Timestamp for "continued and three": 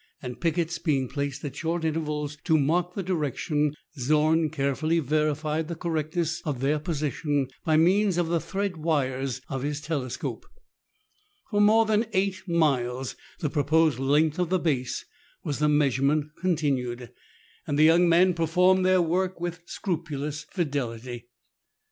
16.41-17.77